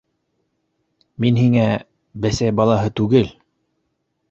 [1.25, 1.67] Мин һиңә...
[2.25, 3.31] бесәй балаһы түгел!